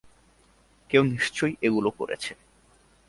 [0.89, 2.31] কেউ নিশ্চয়ই এগুলো করেছে।